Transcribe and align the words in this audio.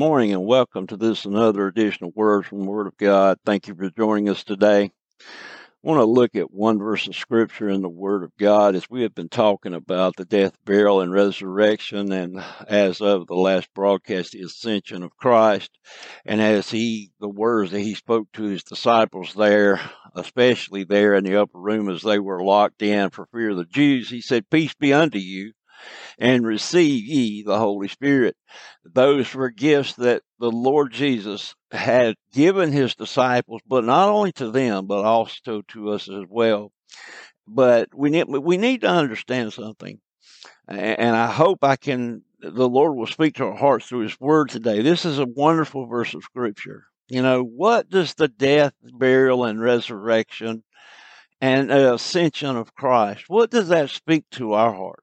Morning 0.00 0.32
and 0.32 0.46
welcome 0.46 0.86
to 0.86 0.96
this 0.96 1.26
another 1.26 1.66
edition 1.66 2.06
of 2.06 2.16
Words 2.16 2.48
from 2.48 2.62
the 2.62 2.70
Word 2.70 2.86
of 2.86 2.96
God. 2.96 3.36
Thank 3.44 3.68
you 3.68 3.74
for 3.74 3.90
joining 3.90 4.30
us 4.30 4.42
today. 4.42 4.84
I 4.84 4.92
want 5.82 5.98
to 5.98 6.06
look 6.06 6.34
at 6.34 6.50
one 6.50 6.78
verse 6.78 7.06
of 7.06 7.14
Scripture 7.14 7.68
in 7.68 7.82
the 7.82 7.88
Word 7.90 8.24
of 8.24 8.34
God 8.38 8.74
as 8.74 8.88
we 8.88 9.02
have 9.02 9.14
been 9.14 9.28
talking 9.28 9.74
about 9.74 10.16
the 10.16 10.24
death, 10.24 10.56
burial, 10.64 11.02
and 11.02 11.12
resurrection, 11.12 12.12
and 12.12 12.42
as 12.66 13.02
of 13.02 13.26
the 13.26 13.34
last 13.34 13.68
broadcast, 13.74 14.32
the 14.32 14.40
ascension 14.40 15.02
of 15.02 15.14
Christ. 15.18 15.70
And 16.24 16.40
as 16.40 16.70
he, 16.70 17.10
the 17.20 17.28
words 17.28 17.70
that 17.72 17.80
he 17.80 17.94
spoke 17.94 18.28
to 18.32 18.44
his 18.44 18.64
disciples 18.64 19.34
there, 19.34 19.82
especially 20.14 20.84
there 20.84 21.14
in 21.14 21.24
the 21.24 21.42
upper 21.42 21.58
room 21.58 21.90
as 21.90 22.00
they 22.00 22.18
were 22.18 22.42
locked 22.42 22.80
in 22.80 23.10
for 23.10 23.26
fear 23.26 23.50
of 23.50 23.58
the 23.58 23.66
Jews, 23.66 24.08
he 24.08 24.22
said, 24.22 24.48
Peace 24.48 24.72
be 24.72 24.94
unto 24.94 25.18
you 25.18 25.52
and 26.18 26.46
receive 26.46 27.04
ye 27.04 27.42
the 27.42 27.58
Holy 27.58 27.88
Spirit. 27.88 28.36
Those 28.84 29.34
were 29.34 29.50
gifts 29.50 29.94
that 29.94 30.22
the 30.38 30.50
Lord 30.50 30.92
Jesus 30.92 31.54
had 31.70 32.16
given 32.32 32.72
his 32.72 32.94
disciples, 32.94 33.60
but 33.66 33.84
not 33.84 34.08
only 34.08 34.32
to 34.32 34.50
them, 34.50 34.86
but 34.86 35.04
also 35.04 35.62
to 35.68 35.90
us 35.90 36.08
as 36.08 36.24
well. 36.28 36.72
But 37.46 37.88
we 37.94 38.10
need, 38.10 38.24
we 38.28 38.56
need 38.56 38.82
to 38.82 38.88
understand 38.88 39.52
something. 39.52 40.00
And 40.68 41.16
I 41.16 41.30
hope 41.30 41.64
I 41.64 41.76
can, 41.76 42.22
the 42.40 42.68
Lord 42.68 42.96
will 42.96 43.06
speak 43.06 43.34
to 43.34 43.46
our 43.46 43.56
hearts 43.56 43.86
through 43.86 44.00
his 44.00 44.20
word 44.20 44.50
today. 44.50 44.82
This 44.82 45.04
is 45.04 45.18
a 45.18 45.26
wonderful 45.26 45.86
verse 45.86 46.14
of 46.14 46.22
scripture. 46.22 46.84
You 47.08 47.22
know, 47.22 47.42
what 47.42 47.88
does 47.90 48.14
the 48.14 48.28
death, 48.28 48.72
burial, 48.82 49.44
and 49.44 49.60
resurrection 49.60 50.62
and 51.40 51.72
uh, 51.72 51.94
ascension 51.94 52.56
of 52.56 52.74
Christ, 52.74 53.24
what 53.28 53.50
does 53.50 53.68
that 53.68 53.90
speak 53.90 54.24
to 54.32 54.52
our 54.52 54.74
hearts? 54.74 55.02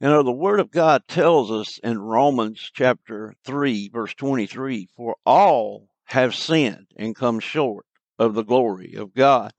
You 0.00 0.06
know, 0.06 0.22
the 0.22 0.30
Word 0.30 0.60
of 0.60 0.70
God 0.70 1.02
tells 1.08 1.50
us 1.50 1.78
in 1.82 1.98
Romans 1.98 2.70
chapter 2.72 3.34
3, 3.44 3.88
verse 3.88 4.14
23 4.14 4.86
For 4.96 5.16
all 5.26 5.88
have 6.04 6.36
sinned 6.36 6.86
and 6.94 7.16
come 7.16 7.40
short 7.40 7.84
of 8.16 8.34
the 8.34 8.44
glory 8.44 8.94
of 8.94 9.12
God. 9.12 9.50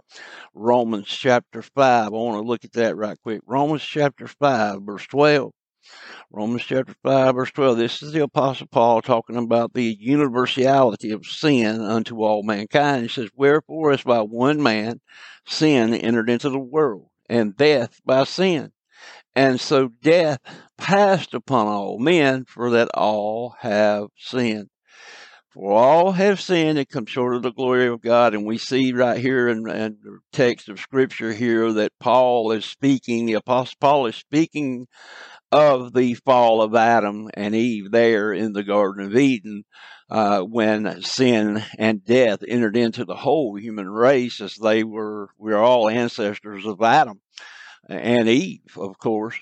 Romans 0.53 1.07
chapter 1.07 1.61
5, 1.61 1.73
I 1.75 2.09
want 2.09 2.41
to 2.41 2.47
look 2.47 2.63
at 2.63 2.71
that 2.71 2.95
right 2.95 3.17
quick. 3.21 3.41
Romans 3.45 3.83
chapter 3.83 4.27
5, 4.27 4.83
verse 4.83 5.05
12. 5.07 5.51
Romans 6.31 6.63
chapter 6.63 6.95
5, 7.03 7.35
verse 7.35 7.51
12. 7.51 7.77
This 7.77 8.01
is 8.01 8.13
the 8.13 8.23
Apostle 8.23 8.67
Paul 8.67 9.01
talking 9.01 9.35
about 9.35 9.73
the 9.73 9.97
universality 9.99 11.11
of 11.11 11.25
sin 11.25 11.81
unto 11.81 12.23
all 12.23 12.43
mankind. 12.43 13.01
He 13.01 13.09
says, 13.09 13.29
Wherefore, 13.35 13.91
as 13.91 14.03
by 14.03 14.21
one 14.21 14.63
man 14.63 15.01
sin 15.45 15.93
entered 15.93 16.29
into 16.29 16.49
the 16.49 16.57
world, 16.59 17.09
and 17.29 17.57
death 17.57 17.99
by 18.05 18.23
sin. 18.23 18.71
And 19.35 19.59
so 19.59 19.89
death 20.01 20.39
passed 20.77 21.33
upon 21.33 21.67
all 21.67 21.99
men, 21.99 22.45
for 22.45 22.71
that 22.71 22.89
all 22.93 23.55
have 23.59 24.07
sinned. 24.17 24.69
For 25.53 25.71
all 25.71 26.11
have 26.11 26.39
sinned 26.39 26.77
and 26.77 26.87
come 26.87 27.05
short 27.05 27.35
of 27.35 27.41
the 27.43 27.51
glory 27.51 27.87
of 27.87 28.01
God. 28.01 28.33
And 28.33 28.45
we 28.45 28.57
see 28.57 28.93
right 28.93 29.19
here 29.19 29.47
in, 29.47 29.67
in 29.69 29.97
the 30.03 30.19
text 30.31 30.69
of 30.69 30.79
Scripture 30.79 31.33
here 31.33 31.71
that 31.73 31.91
Paul 31.99 32.51
is 32.51 32.65
speaking, 32.65 33.25
the 33.25 33.33
Apostle 33.33 33.77
Paul 33.79 34.05
is 34.07 34.15
speaking 34.15 34.87
of 35.51 35.93
the 35.93 36.13
fall 36.13 36.61
of 36.61 36.75
Adam 36.75 37.29
and 37.33 37.55
Eve 37.55 37.91
there 37.91 38.31
in 38.31 38.53
the 38.53 38.63
Garden 38.63 39.05
of 39.05 39.15
Eden 39.15 39.63
uh, 40.09 40.41
when 40.41 41.01
sin 41.01 41.63
and 41.77 42.03
death 42.03 42.39
entered 42.47 42.75
into 42.75 43.05
the 43.05 43.15
whole 43.15 43.55
human 43.55 43.89
race 43.89 44.41
as 44.41 44.55
they 44.55 44.83
were, 44.83 45.29
we 45.37 45.53
are 45.53 45.61
all 45.61 45.89
ancestors 45.89 46.65
of 46.65 46.81
Adam 46.81 47.19
and 47.89 48.29
Eve, 48.29 48.77
of 48.77 48.97
course. 48.97 49.35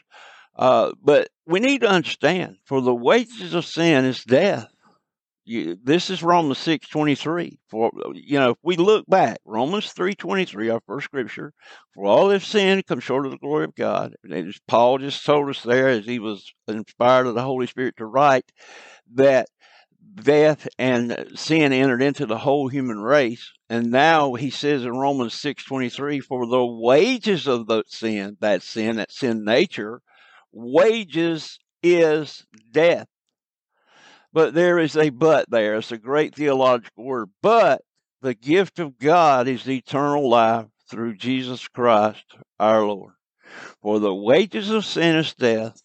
Uh, 0.56 0.92
but 1.04 1.30
we 1.46 1.60
need 1.60 1.82
to 1.82 1.90
understand, 1.90 2.58
for 2.66 2.82
the 2.82 2.96
wages 2.96 3.54
of 3.54 3.66
sin 3.66 4.06
is 4.06 4.24
death. 4.24 4.68
You, 5.46 5.78
this 5.82 6.10
is 6.10 6.22
Romans 6.22 6.58
six 6.58 6.90
twenty 6.90 7.16
three. 7.16 7.60
For 7.70 7.90
you 8.14 8.38
know, 8.38 8.50
if 8.50 8.58
we 8.64 8.76
look 8.76 9.06
back, 9.08 9.38
Romans 9.46 9.94
three 9.94 10.14
twenty 10.14 10.44
three, 10.44 10.70
our 10.70 10.82
first 10.86 11.06
scripture, 11.06 11.54
for 11.94 12.06
all 12.06 12.32
have 12.32 12.44
sinned, 12.44 12.86
come 12.86 13.00
short 13.00 13.26
of 13.26 13.32
the 13.32 13.38
glory 13.38 13.64
of 13.64 13.76
God. 13.76 14.16
And 14.24 14.54
Paul 14.68 14.98
just 14.98 15.26
told 15.26 15.48
us 15.50 15.64
there, 15.64 15.88
as 15.88 16.06
he 16.06 16.20
was 16.20 16.52
inspired 16.68 17.28
of 17.28 17.36
the 17.36 17.44
Holy 17.44 17.68
Spirit 17.68 17.96
to 17.98 18.06
write, 18.06 18.52
that 19.14 19.48
death 20.24 20.68
and 20.78 21.32
sin 21.36 21.72
entered 21.72 22.02
into 22.02 22.26
the 22.26 22.40
whole 22.40 22.68
human 22.68 23.00
race. 23.00 23.52
And 23.70 23.92
now 23.92 24.34
he 24.34 24.50
says 24.50 24.84
in 24.84 24.92
Romans 24.92 25.34
6:23 25.34 26.20
for 26.20 26.46
the 26.46 26.66
wages 26.66 27.48
of 27.48 27.68
the 27.68 27.84
sin, 27.88 28.38
that 28.40 28.64
sin, 28.64 28.98
that 28.98 29.12
sin 29.12 29.44
nature, 29.44 30.02
wages 30.52 31.60
is 31.84 32.46
death. 32.72 33.08
But 34.34 34.54
there 34.54 34.80
is 34.80 34.96
a 34.98 35.10
but 35.10 35.50
there. 35.50 35.76
It's 35.76 35.92
a 35.92 35.98
great 35.98 36.36
theological 36.36 37.06
word. 37.06 37.30
But 37.42 37.82
the 38.22 38.34
gift 38.34 38.80
of 38.80 38.98
God 38.98 39.48
is 39.48 39.70
eternal 39.70 40.30
life 40.30 40.68
through 40.90 41.16
Jesus 41.16 41.68
Christ 41.68 42.26
our 42.60 42.86
Lord. 42.86 43.14
For 43.82 44.00
the 44.00 44.14
wages 44.14 44.70
of 44.70 44.86
sin 44.86 45.16
is 45.16 45.34
death. 45.34 45.82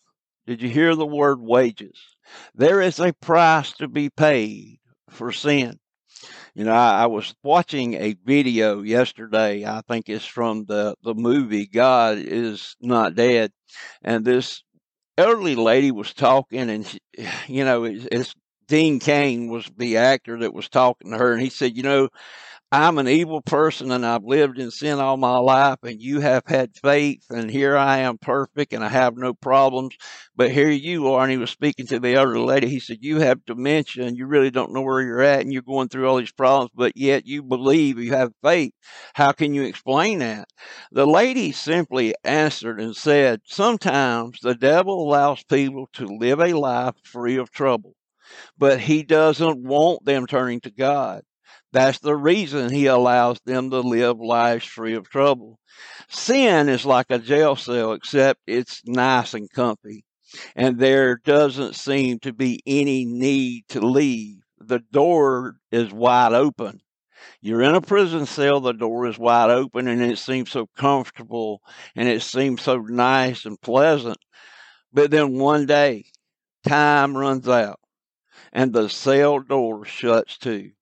Did 0.47 0.63
you 0.63 0.69
hear 0.69 0.95
the 0.95 1.07
word 1.07 1.41
wages? 1.41 2.12
There 2.55 2.81
is 2.81 2.99
a 3.01 3.13
price 3.13 3.73
to 3.75 3.89
be 3.89 4.11
paid 4.11 4.79
for 5.11 5.33
sin. 5.33 5.79
You 6.55 6.65
know, 6.65 6.73
I, 6.73 7.03
I, 7.03 7.07
was 7.07 7.35
watching 7.43 7.95
a 7.95 8.15
video 8.25 8.83
yesterday. 8.83 9.65
I 9.65 9.81
think 9.89 10.09
it's 10.09 10.25
from 10.25 10.67
the, 10.67 10.95
the 11.03 11.15
movie 11.15 11.67
God 11.67 12.19
is 12.19 12.77
Not 12.81 13.15
Dead. 13.15 13.51
And 14.03 14.25
this 14.25 14.63
elderly 15.17 15.55
lady 15.55 15.91
was 15.91 16.13
talking, 16.13 16.69
and, 16.71 16.87
she, 16.87 16.99
you 17.49 17.65
know, 17.65 17.85
it's, 17.85 18.07
it's 18.13 18.35
Dean 18.69 19.01
Cain 19.01 19.49
was 19.49 19.69
the 19.77 19.97
actor 19.97 20.39
that 20.41 20.55
was 20.55 20.69
talking 20.69 21.11
to 21.11 21.19
her. 21.19 21.33
And 21.33 21.43
he 21.43 21.51
said, 21.51 21.77
You 21.77 21.83
know, 21.83 22.09
I'm 22.75 22.97
an 22.97 23.07
evil 23.07 23.43
person 23.43 23.91
and 23.93 24.07
I've 24.07 24.25
lived 24.25 24.59
in 24.59 24.71
sin 24.71 24.99
all 24.99 25.19
my 25.19 25.37
life, 25.37 25.81
and 25.83 26.01
you 26.01 26.21
have 26.21 26.45
had 26.47 26.75
faith, 26.75 27.27
and 27.29 27.51
here 27.51 27.77
I 27.77 27.99
am 27.99 28.17
perfect 28.17 28.73
and 28.73 28.83
I 28.83 28.89
have 28.89 29.15
no 29.15 29.35
problems. 29.35 29.95
But 30.35 30.53
here 30.53 30.71
you 30.71 31.09
are. 31.09 31.23
And 31.23 31.31
he 31.31 31.37
was 31.37 31.51
speaking 31.51 31.87
to 31.89 32.01
the 32.01 32.15
elder 32.15 32.39
lady. 32.39 32.69
He 32.69 32.81
said, 32.81 32.97
You 33.03 33.19
have 33.21 33.45
dementia 33.45 34.07
and 34.07 34.17
you 34.17 34.25
really 34.25 34.51
don't 34.51 34.73
know 34.73 34.81
where 34.81 35.03
you're 35.03 35.21
at, 35.21 35.43
and 35.43 35.53
you're 35.53 35.61
going 35.61 35.91
through 35.91 36.09
all 36.09 36.17
these 36.17 36.33
problems, 36.33 36.71
but 36.75 36.97
yet 36.97 37.27
you 37.27 37.43
believe 37.43 37.99
you 37.99 38.13
have 38.13 38.33
faith. 38.43 38.73
How 39.13 39.33
can 39.33 39.53
you 39.53 39.65
explain 39.65 40.21
that? 40.21 40.49
The 40.91 41.07
lady 41.07 41.53
simply 41.53 42.15
answered 42.25 42.81
and 42.81 42.97
said, 42.97 43.43
Sometimes 43.45 44.41
the 44.41 44.55
devil 44.55 45.07
allows 45.07 45.45
people 45.45 45.91
to 45.93 46.07
live 46.07 46.41
a 46.41 46.55
life 46.55 46.95
free 47.05 47.37
of 47.37 47.51
trouble, 47.51 47.97
but 48.57 48.81
he 48.81 49.03
doesn't 49.03 49.63
want 49.63 50.07
them 50.07 50.27
turning 50.27 50.63
to 50.63 50.71
God. 50.71 51.23
That's 51.73 51.99
the 52.01 52.15
reason 52.15 52.71
he 52.71 52.87
allows 52.87 53.41
them 53.47 53.71
to 53.71 53.81
live 53.81 54.21
lives 54.21 54.67
free 54.67 54.95
of 54.95 55.09
trouble. 55.09 55.59
Sin 56.09 56.69
is 56.69 56.85
like 56.85 57.07
a 57.09 57.19
jail 57.19 57.57
cell, 57.57 57.93
except 57.93 58.41
it's 58.47 58.83
nice 58.87 59.33
and 59.33 59.51
comfy. 59.51 60.05
And 60.55 60.79
there 60.79 61.17
doesn't 61.17 61.75
seem 61.75 62.19
to 62.21 62.33
be 62.33 62.61
any 62.67 63.07
need 63.07 63.65
to 63.69 63.81
leave. 63.81 64.43
The 64.59 64.81
door 64.93 65.57
is 65.71 65.93
wide 65.93 66.35
open. 66.35 66.81
You're 67.41 67.63
in 67.63 67.75
a 67.75 67.81
prison 67.81 68.27
cell, 68.27 68.61
the 68.61 68.73
door 68.73 69.07
is 69.07 69.19
wide 69.19 69.51
open, 69.51 69.89
and 69.89 70.03
it 70.03 70.19
seems 70.19 70.51
so 70.51 70.67
comfortable 70.77 71.63
and 71.97 72.09
it 72.09 72.23
seems 72.23 72.63
so 72.63 72.77
nice 72.79 73.47
and 73.47 73.61
pleasant. 73.61 74.19
But 74.93 75.11
then 75.11 75.39
one 75.39 75.67
day, 75.67 76.05
time 76.67 77.17
runs 77.17 77.49
out 77.49 77.81
and 78.53 78.73
the 78.73 78.89
cell 78.89 79.41
door 79.41 79.85
shuts 79.87 80.37
too 80.37 80.73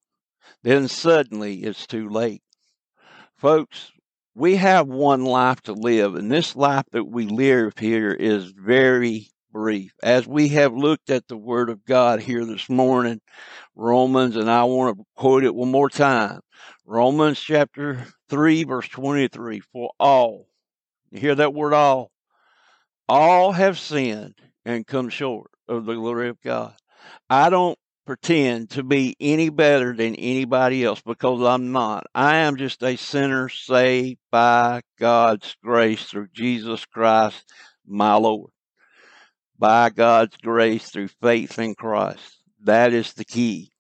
then 0.63 0.89
suddenly 0.89 1.63
it's 1.63 1.87
too 1.87 2.09
late. 2.09 2.43
Folks, 3.37 3.91
we 4.35 4.57
have 4.57 4.87
one 4.87 5.25
life 5.25 5.61
to 5.63 5.73
live, 5.73 6.15
and 6.15 6.31
this 6.31 6.55
life 6.55 6.85
that 6.93 7.05
we 7.05 7.27
live 7.27 7.77
here 7.79 8.13
is 8.13 8.53
very 8.53 9.29
brief. 9.53 9.93
As 10.03 10.27
we 10.27 10.49
have 10.49 10.73
looked 10.73 11.11
at 11.11 11.27
the 11.27 11.37
Word 11.37 11.71
of 11.71 11.85
God 11.85 12.21
here 12.21 12.45
this 12.45 12.69
morning, 12.69 13.21
Romans, 13.75 14.37
and 14.37 14.51
I 14.51 14.65
want 14.65 14.97
to 14.99 15.05
quote 15.17 15.45
it 15.45 15.55
one 15.55 15.71
more 15.71 15.91
time 15.91 16.41
Romans 16.85 17.41
chapter 17.41 18.05
3, 18.29 18.65
verse 18.65 18.89
23 18.89 19.61
For 19.61 19.91
all, 19.99 20.47
you 21.11 21.21
hear 21.21 21.35
that 21.35 21.55
word 21.55 21.73
all? 21.73 22.11
All 23.09 23.53
have 23.53 23.79
sinned 23.79 24.35
and 24.65 24.87
come 24.87 25.09
short 25.09 25.51
of 25.69 25.85
the 25.85 25.95
glory 25.95 26.29
of 26.29 26.41
God. 26.41 26.75
I 27.29 27.51
don't 27.51 27.79
pretend 28.11 28.69
to 28.69 28.83
be 28.83 29.15
any 29.21 29.51
better 29.51 29.95
than 29.95 30.17
anybody 30.17 30.83
else 30.83 31.01
because 31.01 31.41
I'm 31.43 31.71
not. 31.71 32.09
I 32.13 32.39
am 32.39 32.57
just 32.57 32.83
a 32.83 32.97
sinner 32.97 33.49
saved 33.49 34.19
by 34.33 34.81
God's 34.99 35.55
grace 35.63 36.03
through 36.07 36.27
Jesus 36.35 36.85
Christ, 36.87 37.45
my 37.87 38.15
Lord. 38.15 38.51
By 39.57 39.91
God's 39.91 40.37
grace 40.39 40.91
through 40.91 41.11
faith 41.23 41.57
in 41.61 41.77
Christ. 41.77 42.39
That 42.65 42.93
is 42.93 43.13
the 43.13 43.25
key. 43.25 43.71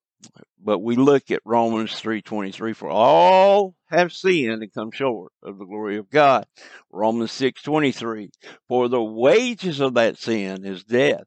But 0.62 0.78
we 0.78 0.94
look 0.94 1.32
at 1.32 1.42
Romans 1.44 1.90
3:23 2.00 2.72
for 2.72 2.88
all 2.88 3.74
have 3.88 4.12
sinned 4.12 4.62
and 4.62 4.72
come 4.72 4.92
short 4.92 5.32
of 5.42 5.58
the 5.58 5.64
glory 5.64 5.96
of 5.96 6.08
God. 6.08 6.46
Romans 6.92 7.32
6:23 7.32 8.30
for 8.68 8.88
the 8.88 9.02
wages 9.02 9.80
of 9.80 9.94
that 9.94 10.18
sin 10.18 10.64
is 10.64 10.84
death. 10.84 11.24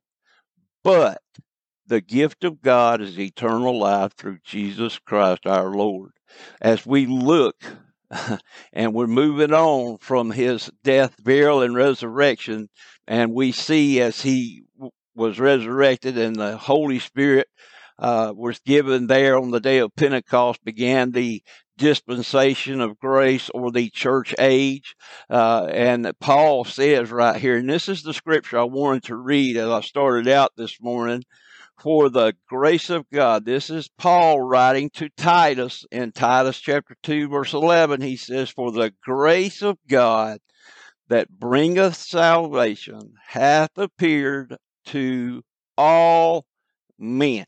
But 0.86 1.23
The 1.86 2.02
gift 2.02 2.46
of 2.46 2.62
God 2.62 3.02
is 3.02 3.20
eternal 3.20 3.78
life 3.78 4.14
through 4.14 4.38
Jesus 4.46 5.00
Christ 5.00 5.46
our 5.46 5.70
Lord. 5.70 6.12
As 6.62 6.86
we 6.86 7.06
look 7.06 7.62
and 8.74 8.94
we're 8.94 9.08
moving 9.08 9.54
on 9.54 9.98
from 9.98 10.32
his 10.32 10.72
death, 10.84 11.16
burial, 11.22 11.62
and 11.62 11.76
resurrection, 11.76 12.70
and 13.06 13.34
we 13.34 13.52
see 13.52 14.00
as 14.00 14.22
he 14.22 14.64
was 15.14 15.40
resurrected 15.40 16.18
and 16.18 16.38
the 16.38 16.58
Holy 16.58 17.00
Spirit 17.00 17.48
uh, 18.00 18.34
was 18.36 18.60
given 18.60 19.08
there 19.08 19.38
on 19.38 19.52
the 19.52 19.60
day 19.60 19.80
of 19.80 19.96
Pentecost, 19.96 20.64
began 20.64 21.12
the 21.12 21.44
dispensation 21.78 22.80
of 22.80 23.00
grace 23.00 23.50
or 23.54 23.72
the 23.72 23.90
church 23.90 24.34
age. 24.40 24.96
Uh, 25.30 25.66
and 25.66 26.12
Paul 26.20 26.64
says 26.64 27.12
right 27.12 27.40
here, 27.40 27.58
and 27.58 27.70
this 27.70 27.90
is 27.90 28.04
the 28.04 28.14
scripture 28.14 28.60
I 28.60 28.64
wanted 28.64 29.04
to 29.06 29.16
read 29.16 29.58
as 29.58 29.70
I 29.70 29.82
started 29.82 30.30
out 30.30 30.52
this 30.56 30.80
morning. 30.82 31.24
For 31.80 32.10
the 32.10 32.34
grace 32.48 32.90
of 32.90 33.10
God, 33.10 33.46
this 33.46 33.70
is 33.70 33.90
Paul 33.98 34.40
writing 34.42 34.90
to 34.92 35.10
Titus 35.10 35.86
in 35.92 36.12
Titus 36.12 36.60
chapter 36.60 36.96
2, 37.04 37.28
verse 37.28 37.54
11. 37.54 38.02
He 38.02 38.16
says, 38.16 38.50
For 38.50 38.72
the 38.72 38.94
grace 39.02 39.62
of 39.62 39.78
God 39.88 40.40
that 41.10 41.30
bringeth 41.30 41.96
salvation 41.96 43.16
hath 43.28 43.78
appeared 43.78 44.56
to 44.86 45.44
all 45.78 46.46
men. 46.98 47.46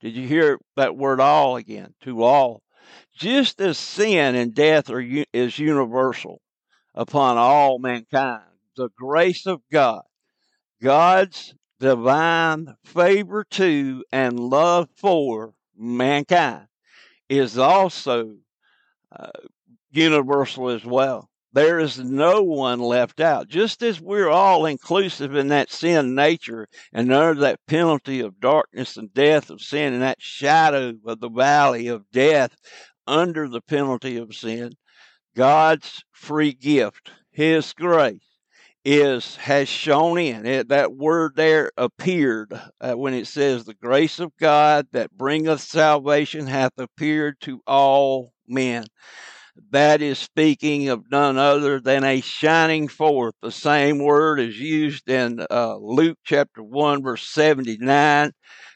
Did 0.00 0.16
you 0.16 0.26
hear 0.26 0.58
that 0.76 0.96
word 0.96 1.20
all 1.20 1.56
again? 1.56 1.94
To 2.02 2.22
all. 2.22 2.62
Just 3.14 3.60
as 3.60 3.78
sin 3.78 4.34
and 4.34 4.54
death 4.54 4.90
are 4.90 5.00
is 5.32 5.58
universal 5.58 6.42
upon 6.94 7.38
all 7.38 7.78
mankind, 7.78 8.42
the 8.76 8.90
grace 8.96 9.46
of 9.46 9.62
God, 9.70 10.02
God's 10.82 11.54
divine 11.82 12.76
favor 12.84 13.42
to 13.42 14.04
and 14.12 14.38
love 14.38 14.88
for 14.94 15.52
mankind 15.76 16.68
is 17.28 17.58
also 17.58 18.36
uh, 19.10 19.30
universal 19.90 20.68
as 20.68 20.84
well. 20.84 21.28
There 21.52 21.80
is 21.80 21.98
no 21.98 22.40
one 22.40 22.78
left 22.78 23.20
out. 23.20 23.48
Just 23.48 23.82
as 23.82 24.00
we're 24.00 24.30
all 24.30 24.64
inclusive 24.64 25.34
in 25.34 25.48
that 25.48 25.72
sin 25.72 26.14
nature 26.14 26.68
and 26.92 27.12
under 27.12 27.40
that 27.40 27.58
penalty 27.66 28.20
of 28.20 28.38
darkness 28.38 28.96
and 28.96 29.12
death 29.12 29.50
of 29.50 29.60
sin 29.60 29.92
and 29.92 30.02
that 30.02 30.22
shadow 30.22 30.94
of 31.04 31.18
the 31.18 31.28
valley 31.28 31.88
of 31.88 32.08
death 32.12 32.54
under 33.08 33.48
the 33.48 33.60
penalty 33.60 34.18
of 34.18 34.36
sin, 34.36 34.74
God's 35.34 36.04
free 36.12 36.52
gift, 36.52 37.10
His 37.32 37.72
grace, 37.72 38.31
is 38.84 39.36
has 39.36 39.68
shown 39.68 40.18
in 40.18 40.46
it, 40.46 40.68
that 40.68 40.92
word 40.92 41.32
there 41.36 41.70
appeared 41.76 42.52
uh, 42.80 42.94
when 42.94 43.14
it 43.14 43.26
says 43.26 43.64
the 43.64 43.74
grace 43.74 44.18
of 44.18 44.36
god 44.38 44.86
that 44.92 45.16
bringeth 45.16 45.60
salvation 45.60 46.46
hath 46.46 46.72
appeared 46.78 47.40
to 47.40 47.60
all 47.66 48.32
men 48.48 48.84
that 49.70 50.00
is 50.00 50.18
speaking 50.18 50.88
of 50.88 51.10
none 51.10 51.36
other 51.36 51.80
than 51.80 52.04
a 52.04 52.20
shining 52.20 52.88
forth. 52.88 53.34
The 53.42 53.50
same 53.50 53.98
word 53.98 54.40
is 54.40 54.58
used 54.58 55.08
in 55.08 55.44
uh, 55.50 55.76
Luke 55.76 56.18
chapter 56.24 56.62
1, 56.62 57.02
verse 57.02 57.26
79. 57.28 58.32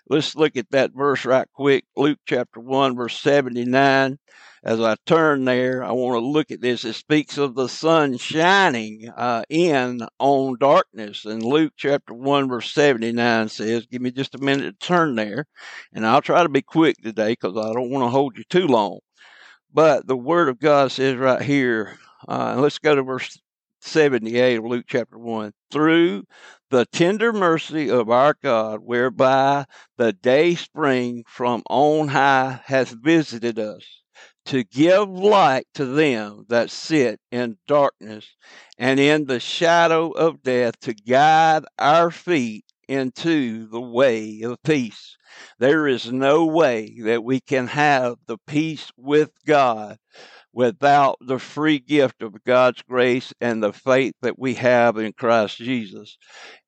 Let's 0.08 0.36
look 0.36 0.56
at 0.56 0.70
that 0.70 0.92
verse 0.94 1.24
right 1.24 1.48
quick. 1.54 1.84
Luke 1.96 2.18
chapter 2.26 2.60
1, 2.60 2.94
verse 2.94 3.18
79. 3.18 4.18
As 4.64 4.80
I 4.80 4.96
turn 5.06 5.44
there, 5.44 5.84
I 5.84 5.92
want 5.92 6.14
to 6.14 6.26
look 6.26 6.50
at 6.50 6.60
this. 6.60 6.84
It 6.84 6.94
speaks 6.94 7.38
of 7.38 7.54
the 7.54 7.68
sun 7.68 8.16
shining 8.16 9.08
uh, 9.16 9.44
in 9.48 10.00
on 10.18 10.56
darkness. 10.58 11.24
And 11.24 11.42
Luke 11.42 11.74
chapter 11.76 12.14
1, 12.14 12.48
verse 12.48 12.72
79 12.72 13.48
says, 13.48 13.86
Give 13.86 14.02
me 14.02 14.10
just 14.10 14.34
a 14.34 14.38
minute 14.38 14.80
to 14.80 14.86
turn 14.86 15.14
there. 15.14 15.46
And 15.92 16.06
I'll 16.06 16.22
try 16.22 16.42
to 16.42 16.48
be 16.48 16.62
quick 16.62 16.96
today 17.02 17.32
because 17.32 17.56
I 17.56 17.72
don't 17.72 17.90
want 17.90 18.04
to 18.04 18.10
hold 18.10 18.36
you 18.38 18.44
too 18.44 18.66
long. 18.66 19.00
But 19.72 20.06
the 20.06 20.16
Word 20.16 20.48
of 20.48 20.58
God 20.58 20.90
says 20.90 21.16
right 21.16 21.42
here, 21.42 21.98
uh, 22.26 22.56
let's 22.58 22.78
go 22.78 22.94
to 22.94 23.02
verse 23.02 23.38
78 23.82 24.58
of 24.58 24.64
Luke 24.64 24.86
chapter 24.88 25.18
1. 25.18 25.52
Through 25.70 26.24
the 26.70 26.86
tender 26.86 27.32
mercy 27.32 27.90
of 27.90 28.10
our 28.10 28.34
God, 28.42 28.80
whereby 28.82 29.66
the 29.96 30.12
day 30.12 30.54
spring 30.54 31.24
from 31.26 31.62
on 31.68 32.08
high 32.08 32.60
hath 32.64 32.90
visited 32.90 33.58
us, 33.58 33.84
to 34.46 34.64
give 34.64 35.08
light 35.08 35.66
to 35.74 35.84
them 35.84 36.46
that 36.48 36.70
sit 36.70 37.20
in 37.30 37.58
darkness 37.66 38.26
and 38.78 38.98
in 38.98 39.26
the 39.26 39.40
shadow 39.40 40.10
of 40.10 40.42
death, 40.42 40.78
to 40.80 40.94
guide 40.94 41.64
our 41.78 42.10
feet 42.10 42.64
into 42.88 43.68
the 43.68 43.80
way 43.80 44.40
of 44.42 44.62
peace. 44.62 45.16
There 45.58 45.86
is 45.86 46.12
no 46.12 46.46
way 46.46 46.96
that 47.02 47.24
we 47.24 47.40
can 47.40 47.66
have 47.66 48.16
the 48.26 48.38
peace 48.46 48.90
with 48.96 49.30
God 49.46 49.98
without 50.56 51.18
the 51.20 51.38
free 51.38 51.78
gift 51.78 52.22
of 52.22 52.42
God's 52.42 52.80
grace 52.88 53.30
and 53.42 53.62
the 53.62 53.74
faith 53.74 54.14
that 54.22 54.38
we 54.38 54.54
have 54.54 54.96
in 54.96 55.12
Christ 55.12 55.58
Jesus. 55.58 56.16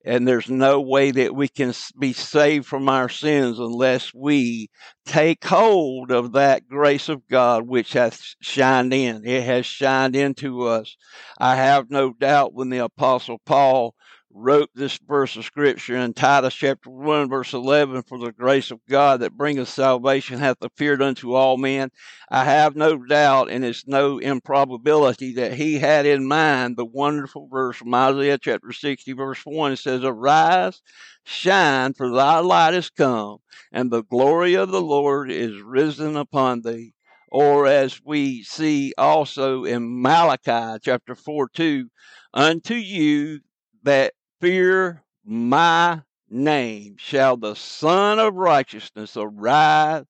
And 0.05 0.27
there's 0.27 0.47
no 0.47 0.79
way 0.79 1.09
that 1.09 1.33
we 1.33 1.47
can 1.47 1.73
be 1.99 2.13
saved 2.13 2.67
from 2.67 2.87
our 2.87 3.09
sins 3.09 3.57
unless 3.57 4.13
we 4.13 4.69
take 5.07 5.43
hold 5.43 6.11
of 6.11 6.33
that 6.33 6.67
grace 6.67 7.09
of 7.09 7.27
God 7.27 7.67
which 7.67 7.93
hath 7.93 8.21
shined 8.39 8.93
in. 8.93 9.25
It 9.25 9.43
has 9.45 9.65
shined 9.65 10.15
into 10.15 10.67
us. 10.67 10.95
I 11.39 11.55
have 11.55 11.89
no 11.89 12.13
doubt 12.13 12.53
when 12.53 12.69
the 12.69 12.83
Apostle 12.85 13.39
Paul 13.43 13.95
wrote 14.31 14.69
this 14.75 14.97
verse 14.97 15.35
of 15.35 15.43
scripture 15.43 15.95
in 15.95 16.13
Titus 16.13 16.53
chapter 16.53 16.89
1 16.89 17.29
verse 17.29 17.53
11 17.53 18.03
for 18.03 18.19
the 18.19 18.31
grace 18.31 18.69
of 18.71 18.79
God 18.87 19.21
that 19.21 19.35
bringeth 19.35 19.69
salvation 19.69 20.39
hath 20.39 20.57
appeared 20.61 21.01
unto 21.01 21.33
all 21.33 21.57
men. 21.57 21.89
I 22.29 22.43
have 22.45 22.75
no 22.75 22.97
doubt 22.97 23.49
and 23.49 23.65
it's 23.65 23.87
no 23.87 24.19
improbability 24.19 25.33
that 25.33 25.53
he 25.53 25.79
had 25.79 26.05
in 26.05 26.27
mind 26.27 26.77
the 26.77 26.85
wonderful 26.85 27.47
verse 27.47 27.77
from 27.77 27.93
Isaiah 27.93 28.37
chapter 28.37 28.71
60 28.71 29.13
verse 29.13 29.41
1 29.43 29.71
it 29.73 29.77
says 29.77 30.03
arise 30.03 30.81
shine 31.23 31.93
for 31.93 32.11
thy 32.11 32.39
light 32.39 32.75
is 32.75 32.89
come 32.89 33.37
and 33.71 33.91
the 33.91 34.03
glory 34.03 34.53
of 34.55 34.69
the 34.69 34.81
Lord 34.81 35.31
is 35.31 35.61
risen 35.61 36.15
upon 36.15 36.61
thee. 36.61 36.93
Or 37.31 37.67
as 37.67 38.01
we 38.03 38.43
see 38.43 38.93
also 38.97 39.63
in 39.63 40.01
Malachi 40.01 40.79
chapter 40.83 41.15
4 41.15 41.49
2 41.49 41.89
unto 42.33 42.73
you 42.73 43.41
that 43.83 44.13
fear 44.39 45.03
my 45.25 46.01
name 46.29 46.95
shall 46.97 47.37
the 47.37 47.55
Sun 47.55 48.19
of 48.19 48.35
Righteousness 48.35 49.17
arise 49.17 50.05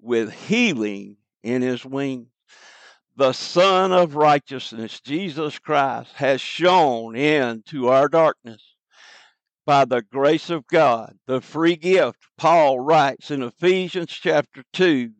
with 0.00 0.32
healing 0.32 1.16
in 1.42 1.62
his 1.62 1.84
wings. 1.84 2.28
The 3.16 3.32
Son 3.32 3.92
of 3.92 4.14
Righteousness, 4.14 5.00
Jesus 5.00 5.58
Christ, 5.58 6.12
has 6.14 6.40
shone 6.40 7.14
into 7.14 7.88
our 7.88 8.08
darkness 8.08 8.62
by 9.66 9.84
the 9.84 10.02
grace 10.02 10.50
of 10.50 10.66
God, 10.66 11.16
the 11.26 11.40
free 11.40 11.76
gift. 11.76 12.18
Paul 12.38 12.80
writes 12.80 13.30
in 13.30 13.42
Ephesians 13.42 14.10
chapter 14.10 14.64
2, 14.72 15.10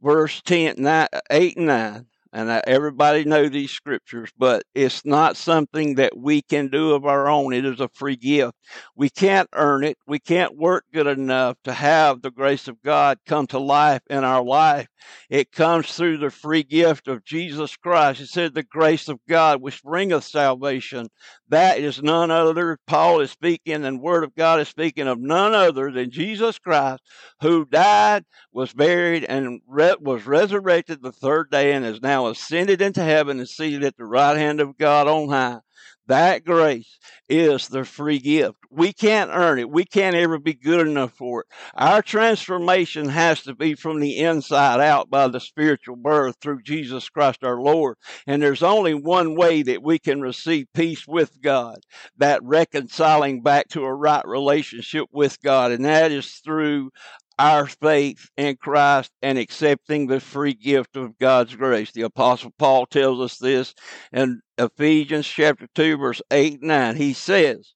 verse 0.00 0.40
10, 0.42 0.76
9, 0.78 1.08
8 1.30 1.56
and 1.56 1.66
9 1.66 2.06
and 2.32 2.50
uh, 2.50 2.60
everybody 2.66 3.24
know 3.24 3.48
these 3.48 3.70
scriptures 3.70 4.30
but 4.38 4.62
it's 4.74 5.04
not 5.04 5.36
something 5.36 5.94
that 5.94 6.16
we 6.16 6.42
can 6.42 6.68
do 6.68 6.92
of 6.92 7.04
our 7.04 7.28
own. 7.28 7.52
It 7.52 7.64
is 7.64 7.80
a 7.80 7.88
free 7.88 8.16
gift. 8.16 8.54
We 8.94 9.10
can't 9.10 9.48
earn 9.52 9.84
it. 9.84 9.98
We 10.06 10.18
can't 10.18 10.56
work 10.56 10.84
good 10.92 11.06
enough 11.06 11.56
to 11.64 11.72
have 11.72 12.22
the 12.22 12.30
grace 12.30 12.68
of 12.68 12.82
god 12.82 13.18
come 13.26 13.46
to 13.48 13.58
life 13.58 14.02
in 14.10 14.24
our 14.24 14.42
life. 14.42 14.88
It 15.30 15.52
comes 15.52 15.92
through 15.92 16.18
the 16.18 16.30
free 16.30 16.62
gift 16.62 17.08
of 17.08 17.24
jesus 17.24 17.76
christ. 17.76 18.20
It 18.20 18.28
said 18.28 18.54
the 18.54 18.62
grace 18.62 19.08
of 19.08 19.20
god 19.28 19.60
which 19.60 19.82
bringeth 19.82 20.24
salvation. 20.24 21.08
That 21.48 21.78
is 21.78 22.02
none 22.02 22.30
other. 22.30 22.78
Paul 22.86 23.20
is 23.20 23.30
speaking 23.30 23.84
and 23.84 24.00
word 24.00 24.24
of 24.24 24.34
god 24.34 24.60
is 24.60 24.68
speaking 24.68 25.06
of 25.06 25.18
none 25.18 25.54
other 25.54 25.90
than 25.90 26.10
jesus 26.10 26.58
christ 26.58 27.02
who 27.40 27.64
died 27.64 28.24
was 28.52 28.72
buried 28.72 29.24
and 29.24 29.60
re- 29.66 29.96
was 30.00 30.26
resurrected 30.26 31.02
the 31.02 31.12
third 31.12 31.50
day 31.50 31.72
and 31.72 31.84
is 31.84 32.00
ascended 32.30 32.80
into 32.80 33.02
heaven 33.02 33.38
and 33.38 33.48
seated 33.48 33.84
at 33.84 33.96
the 33.96 34.04
right 34.04 34.36
hand 34.36 34.60
of 34.60 34.78
God 34.78 35.08
on 35.08 35.28
high. 35.28 35.60
That 36.08 36.44
grace 36.44 36.98
is 37.28 37.66
the 37.66 37.84
free 37.84 38.20
gift. 38.20 38.58
We 38.70 38.92
can't 38.92 39.30
earn 39.32 39.58
it. 39.58 39.68
We 39.68 39.84
can't 39.84 40.14
ever 40.14 40.38
be 40.38 40.54
good 40.54 40.86
enough 40.86 41.12
for 41.14 41.40
it. 41.40 41.46
Our 41.74 42.00
transformation 42.00 43.08
has 43.08 43.42
to 43.42 43.54
be 43.56 43.74
from 43.74 43.98
the 43.98 44.18
inside 44.18 44.80
out 44.80 45.10
by 45.10 45.26
the 45.26 45.40
spiritual 45.40 45.96
birth 45.96 46.36
through 46.40 46.62
Jesus 46.62 47.08
Christ 47.08 47.42
our 47.42 47.60
Lord. 47.60 47.96
And 48.24 48.40
there's 48.40 48.62
only 48.62 48.94
one 48.94 49.34
way 49.34 49.62
that 49.62 49.82
we 49.82 49.98
can 49.98 50.20
receive 50.20 50.66
peace 50.72 51.08
with 51.08 51.42
God, 51.42 51.78
that 52.18 52.42
reconciling 52.44 53.42
back 53.42 53.66
to 53.70 53.82
a 53.82 53.92
right 53.92 54.24
relationship 54.24 55.08
with 55.10 55.42
God, 55.42 55.72
and 55.72 55.84
that 55.84 56.12
is 56.12 56.30
through 56.44 56.90
our 57.38 57.66
faith 57.66 58.30
in 58.36 58.56
Christ 58.56 59.12
and 59.22 59.38
accepting 59.38 60.06
the 60.06 60.20
free 60.20 60.54
gift 60.54 60.96
of 60.96 61.18
God's 61.18 61.54
grace. 61.54 61.92
The 61.92 62.02
Apostle 62.02 62.52
Paul 62.58 62.86
tells 62.86 63.20
us 63.20 63.38
this 63.38 63.74
in 64.12 64.40
Ephesians 64.58 65.26
chapter 65.26 65.66
2, 65.74 65.98
verse 65.98 66.22
8 66.30 66.60
and 66.60 66.62
9. 66.62 66.96
He 66.96 67.12
says, 67.12 67.74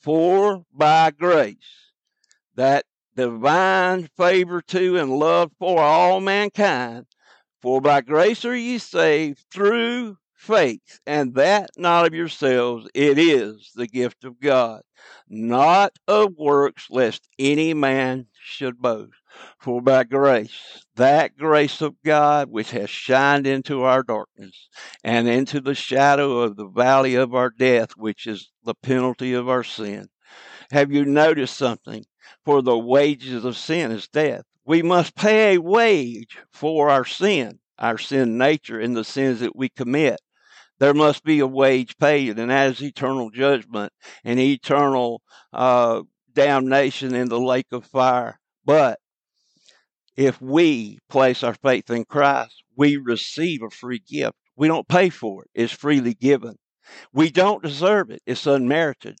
For 0.00 0.64
by 0.72 1.12
grace, 1.12 1.92
that 2.56 2.84
divine 3.14 4.08
favor 4.16 4.60
to 4.62 4.98
and 4.98 5.18
love 5.18 5.52
for 5.58 5.80
all 5.80 6.20
mankind. 6.20 7.06
For 7.60 7.80
by 7.80 8.00
grace 8.00 8.44
are 8.44 8.54
ye 8.54 8.78
saved 8.78 9.44
through 9.52 10.16
faith, 10.38 11.00
and 11.04 11.34
that 11.34 11.68
not 11.76 12.06
of 12.06 12.14
yourselves, 12.14 12.88
it 12.94 13.18
is 13.18 13.72
the 13.74 13.88
gift 13.88 14.24
of 14.24 14.40
God, 14.40 14.82
not 15.28 15.98
of 16.06 16.34
works, 16.38 16.86
lest 16.90 17.28
any 17.38 17.74
man 17.74 18.26
should 18.40 18.78
boast. 18.78 19.12
For 19.58 19.82
by 19.82 20.04
grace, 20.04 20.86
that 20.96 21.36
grace 21.36 21.82
of 21.82 21.96
God 22.04 22.50
which 22.50 22.70
has 22.70 22.88
shined 22.88 23.46
into 23.46 23.82
our 23.82 24.02
darkness 24.02 24.68
and 25.04 25.28
into 25.28 25.60
the 25.60 25.74
shadow 25.74 26.38
of 26.38 26.56
the 26.56 26.68
valley 26.68 27.14
of 27.16 27.34
our 27.34 27.50
death, 27.50 27.90
which 27.96 28.26
is 28.26 28.50
the 28.64 28.74
penalty 28.74 29.34
of 29.34 29.48
our 29.48 29.64
sin. 29.64 30.08
Have 30.70 30.92
you 30.92 31.04
noticed 31.04 31.56
something? 31.56 32.04
For 32.44 32.62
the 32.62 32.78
wages 32.78 33.44
of 33.44 33.56
sin 33.56 33.90
is 33.90 34.08
death. 34.08 34.44
We 34.64 34.82
must 34.82 35.14
pay 35.14 35.54
a 35.54 35.60
wage 35.60 36.38
for 36.52 36.90
our 36.90 37.04
sin, 37.04 37.58
our 37.78 37.98
sin 37.98 38.38
nature, 38.38 38.78
and 38.78 38.96
the 38.96 39.04
sins 39.04 39.40
that 39.40 39.56
we 39.56 39.68
commit 39.68 40.20
there 40.78 40.94
must 40.94 41.24
be 41.24 41.40
a 41.40 41.46
wage 41.46 41.96
paid, 41.98 42.38
and 42.38 42.50
that 42.50 42.70
is 42.70 42.82
eternal 42.82 43.30
judgment 43.30 43.92
and 44.24 44.38
eternal 44.38 45.22
uh, 45.52 46.02
damnation 46.32 47.14
in 47.14 47.28
the 47.28 47.40
lake 47.40 47.66
of 47.72 47.84
fire. 47.84 48.38
But 48.64 49.00
if 50.16 50.40
we 50.40 50.98
place 51.08 51.42
our 51.42 51.54
faith 51.54 51.90
in 51.90 52.04
Christ, 52.04 52.62
we 52.76 52.96
receive 52.96 53.62
a 53.62 53.70
free 53.70 54.00
gift. 54.00 54.36
We 54.56 54.68
don't 54.68 54.88
pay 54.88 55.10
for 55.10 55.44
it, 55.44 55.50
it's 55.54 55.72
freely 55.72 56.14
given. 56.14 56.56
We 57.12 57.30
don't 57.30 57.62
deserve 57.62 58.10
it, 58.10 58.22
it's 58.26 58.46
unmerited. 58.46 59.16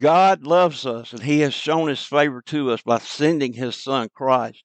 God 0.00 0.44
loves 0.44 0.86
us, 0.86 1.12
and 1.12 1.22
He 1.22 1.40
has 1.40 1.54
shown 1.54 1.88
His 1.88 2.04
favor 2.04 2.42
to 2.46 2.72
us 2.72 2.82
by 2.82 2.98
sending 2.98 3.52
His 3.52 3.76
Son 3.76 4.08
Christ, 4.14 4.64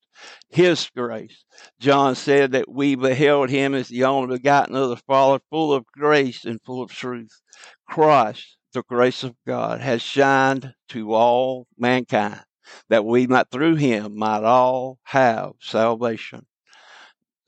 His 0.50 0.90
grace. 0.96 1.44
John 1.80 2.16
said 2.16 2.52
that 2.54 2.70
we 2.70 2.96
beheld 2.96 3.50
Him 3.50 3.74
as 3.74 3.90
the 3.90 4.04
only 4.06 4.38
begotten 4.38 4.76
of 4.76 4.90
the 4.90 4.98
Father, 4.98 5.44
full 5.50 5.74
of 5.74 5.86
grace 5.88 6.46
and 6.46 6.62
full 6.64 6.82
of 6.82 6.92
truth. 6.92 7.42
Christ, 7.88 8.58
the 8.74 8.84
grace 8.84 9.24
of 9.24 9.36
God, 9.46 9.82
has 9.82 10.02
shined 10.02 10.74
to 10.90 11.14
all 11.14 11.68
mankind, 11.78 12.44
that 12.90 13.06
we 13.06 13.28
might 13.28 13.50
through 13.52 13.76
Him 13.76 14.18
might 14.18 14.44
all 14.44 15.00
have 15.04 15.54
salvation. 15.60 16.46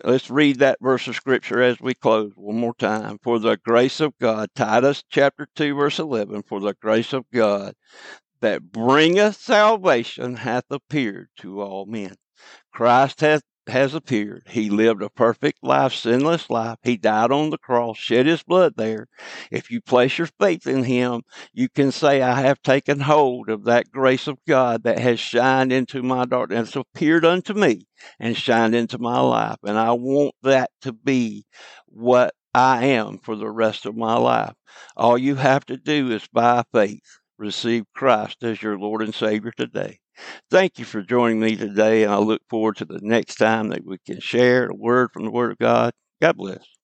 Let's 0.03 0.29
read 0.29 0.59
that 0.59 0.77
verse 0.79 1.07
of 1.07 1.15
scripture 1.15 1.61
as 1.61 1.79
we 1.79 1.95
close 1.95 2.31
one 2.35 2.59
more 2.59 2.75
time. 2.75 3.17
For 3.23 3.39
the 3.39 3.57
grace 3.57 3.99
of 3.99 4.17
God, 4.19 4.49
Titus 4.53 5.03
chapter 5.09 5.47
2, 5.55 5.73
verse 5.73 5.97
11, 5.97 6.43
for 6.43 6.59
the 6.59 6.75
grace 6.75 7.13
of 7.13 7.25
God 7.33 7.73
that 8.41 8.71
bringeth 8.71 9.37
salvation 9.37 10.35
hath 10.35 10.65
appeared 10.69 11.29
to 11.37 11.61
all 11.61 11.85
men. 11.87 12.15
Christ 12.77 13.21
has 13.21 13.95
appeared. 13.95 14.43
He 14.49 14.69
lived 14.69 15.01
a 15.01 15.09
perfect 15.09 15.63
life, 15.63 15.95
sinless 15.95 16.47
life. 16.47 16.77
He 16.83 16.95
died 16.95 17.31
on 17.31 17.49
the 17.49 17.57
cross, 17.57 17.97
shed 17.97 18.27
his 18.27 18.43
blood 18.43 18.75
there. 18.77 19.07
If 19.49 19.71
you 19.71 19.81
place 19.81 20.19
your 20.19 20.29
faith 20.39 20.67
in 20.67 20.83
him, 20.83 21.23
you 21.53 21.69
can 21.69 21.91
say, 21.91 22.21
I 22.21 22.41
have 22.41 22.61
taken 22.61 22.99
hold 22.99 23.49
of 23.49 23.63
that 23.63 23.91
grace 23.91 24.27
of 24.27 24.37
God 24.47 24.83
that 24.83 24.99
has 24.99 25.19
shined 25.19 25.73
into 25.73 26.03
my 26.03 26.25
darkness, 26.25 26.75
appeared 26.75 27.25
unto 27.25 27.55
me 27.55 27.87
and 28.19 28.37
shined 28.37 28.75
into 28.75 28.99
my 28.99 29.21
life. 29.21 29.57
And 29.63 29.79
I 29.79 29.93
want 29.93 30.35
that 30.43 30.69
to 30.81 30.93
be 30.93 31.47
what 31.87 32.35
I 32.53 32.85
am 32.85 33.17
for 33.17 33.35
the 33.35 33.49
rest 33.49 33.87
of 33.87 33.97
my 33.97 34.17
life. 34.17 34.53
All 34.95 35.17
you 35.17 35.33
have 35.33 35.65
to 35.65 35.77
do 35.77 36.11
is 36.11 36.27
by 36.31 36.63
faith 36.71 37.01
receive 37.39 37.85
Christ 37.95 38.43
as 38.43 38.61
your 38.61 38.77
Lord 38.77 39.01
and 39.01 39.15
Savior 39.15 39.51
today. 39.57 39.97
Thank 40.51 40.79
you 40.79 40.85
for 40.85 41.01
joining 41.01 41.39
me 41.39 41.55
today, 41.55 42.03
and 42.03 42.11
I 42.13 42.17
look 42.17 42.41
forward 42.49 42.77
to 42.77 42.85
the 42.85 42.99
next 43.01 43.35
time 43.35 43.69
that 43.69 43.85
we 43.85 43.97
can 44.05 44.19
share 44.19 44.67
a 44.67 44.75
word 44.75 45.11
from 45.13 45.25
the 45.25 45.31
Word 45.31 45.51
of 45.51 45.57
God. 45.57 45.93
God 46.21 46.37
bless. 46.37 46.76